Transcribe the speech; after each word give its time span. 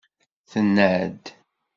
Tenna-d. 0.51 1.23